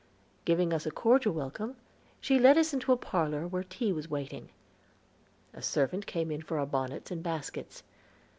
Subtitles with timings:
[0.45, 1.75] Giving us a cordial welcome,
[2.19, 4.49] she led us into a parlor where tea was waiting.
[5.53, 7.83] A servant came in for our bonnets and baskets.